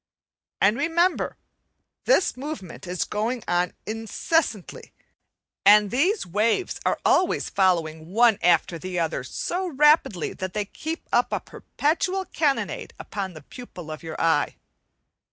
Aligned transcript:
And 0.59 0.77
remember, 0.77 1.37
this 2.05 2.35
movement 2.35 2.87
is 2.87 3.03
going 3.05 3.43
on 3.47 3.73
incessantly, 3.85 4.93
and 5.63 5.91
these 5.91 6.25
waves 6.25 6.79
are 6.87 6.99
always 7.05 7.51
following 7.51 8.07
one 8.11 8.39
after 8.41 8.79
the 8.79 8.97
other 8.97 9.23
so 9.23 9.67
rapidly 9.67 10.33
that 10.33 10.53
they 10.55 10.65
keep 10.65 11.07
up 11.11 11.31
a 11.31 11.39
perpetual 11.39 12.25
cannonade 12.25 12.95
upon 12.97 13.33
the 13.35 13.43
pupil 13.43 13.91
of 13.91 14.01
your 14.01 14.19
eye. 14.19 14.55